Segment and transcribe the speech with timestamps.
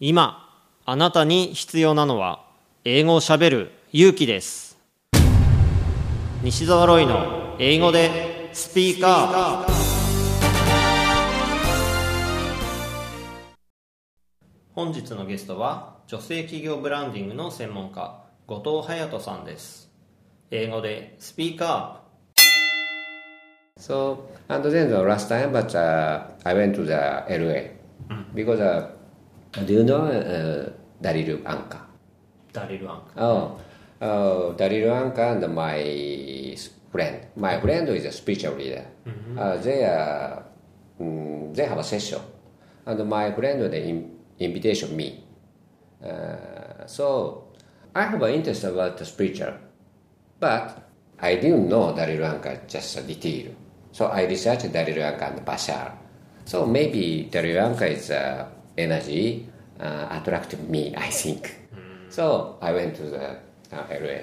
[0.00, 2.44] 今あなたに必要なのは
[2.84, 4.78] 英語をしゃべる勇気です。
[6.40, 9.72] 西澤ロイの英語でスピーカー。
[14.72, 19.90] 本日のゲストは女性企業ブランディングの専門家後藤隼人さんです。
[20.52, 22.02] 英語でスピーカ
[23.80, 27.70] So, and then the last time, but uh, I went to the LA
[28.32, 28.90] because uh,
[29.52, 30.70] Do you know uh,
[31.00, 31.80] Darryl Anka?
[32.52, 33.12] Darryl Anka.
[33.16, 33.60] Oh.
[34.00, 36.54] Uh, Darryl Anka and my
[36.92, 37.26] friend.
[37.36, 38.86] My friend is a spiritual leader.
[39.06, 39.38] Mm-hmm.
[39.38, 40.44] Uh, they are,
[41.00, 42.20] um, they have a session,
[42.86, 44.04] and my friend the
[44.38, 45.24] invitation me.
[46.04, 47.48] Uh, so
[47.94, 49.54] I have an interest about the spiritual,
[50.38, 50.88] but
[51.20, 53.52] I didn't know Darryl Anka just a detail.
[53.92, 55.92] So I researched Darryl Anka and Bashar.
[56.44, 58.46] So maybe Darryl Anka is a
[58.78, 59.46] energy
[59.80, 61.56] uh, attracted me, I think.
[62.08, 63.26] So I went to the
[63.72, 64.20] uh, LA,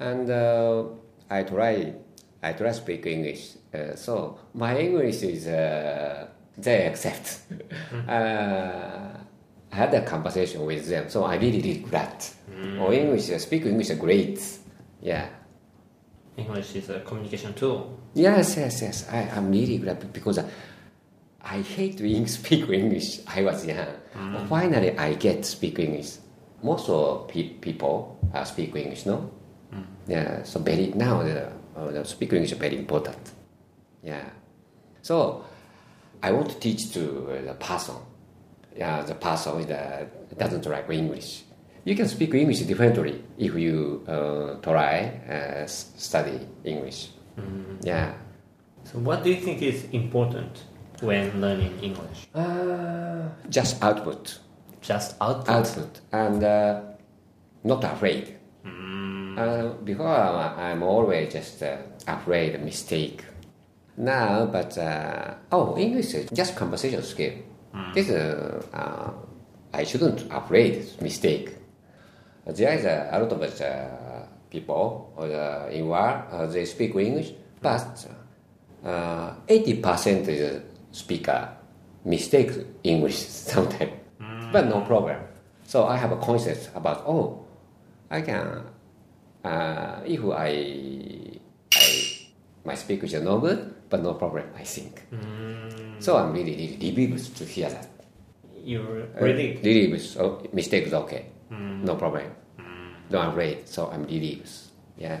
[0.00, 0.84] and uh,
[1.30, 1.94] I try
[2.42, 3.56] I try speak English.
[3.72, 6.26] Uh, so my English is uh,
[6.58, 7.40] they accept.
[8.08, 9.18] uh,
[9.72, 12.22] I had a conversation with them, so I really really glad.
[12.78, 14.38] Oh, English speak English is great.
[15.00, 15.28] Yeah.
[16.36, 19.08] English is a communication tool Yes, yes, yes.
[19.10, 20.38] I, I'm really glad because
[21.44, 23.20] I, I hate to speak English.
[23.26, 23.86] I was young.
[24.14, 26.18] But finally, I get to speak English.
[26.62, 29.30] Most of pe- people uh, speak English, no?
[30.06, 30.42] Yeah.
[30.44, 33.32] So very now the, uh, the speak English is very important.
[34.02, 34.24] Yeah.
[35.02, 35.44] So
[36.22, 37.94] I want to teach to uh, the person.
[38.76, 40.06] Yeah, the person is, uh,
[40.38, 41.42] doesn't like English.
[41.84, 47.08] You can speak English differently if you uh, try uh, study English.
[47.82, 48.14] Yeah.
[48.84, 50.62] So what do you think is important
[51.02, 52.28] when learning English?
[52.34, 54.38] Uh, just output,
[54.80, 55.48] Just output.
[55.48, 56.80] output, and uh,
[57.64, 58.38] not afraid.
[58.64, 63.24] Uh, before I'm, I'm always just uh, afraid of mistake.
[63.96, 67.32] Now, but uh, oh, English is just conversation skill.
[67.94, 69.10] This uh, uh,
[69.72, 71.56] I shouldn't afraid mistake.
[72.44, 75.14] There is a, a lot of uh, people
[75.70, 78.06] in war uh, they speak English, but
[78.84, 80.60] uh, eighty percent is
[80.92, 81.48] speaker
[82.04, 82.50] mistake
[82.84, 83.92] English sometimes,
[84.52, 85.16] but no problem.
[85.64, 87.44] So I have a concept about oh,
[88.10, 88.62] I can
[89.44, 90.50] uh, if I
[91.74, 91.86] I
[92.64, 94.44] my speech is no good, but no problem.
[94.56, 95.02] I think.
[95.98, 97.88] So I'm really really relieved to hear that.
[98.64, 100.02] You're Uh, relieved.
[100.02, 101.26] So mistake is okay.
[101.50, 102.26] No problem.
[103.10, 103.66] Don't afraid.
[103.68, 104.48] So I'm relieved.
[104.96, 105.20] Yeah.